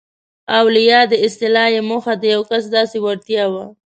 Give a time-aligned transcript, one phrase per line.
[0.57, 3.65] او له یادې اصطلاح یې موخه د یو کس داسې وړتیا وه.